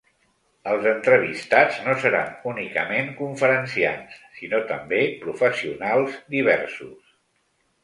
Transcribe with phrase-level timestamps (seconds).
[0.69, 7.17] Els entrevistats no seran únicament conferenciants, sinó també professionals diversos.